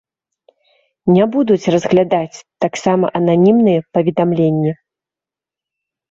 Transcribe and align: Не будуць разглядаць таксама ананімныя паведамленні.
Не 1.15 1.25
будуць 1.33 1.69
разглядаць 1.73 2.41
таксама 2.65 3.05
ананімныя 3.19 3.83
паведамленні. 3.97 4.71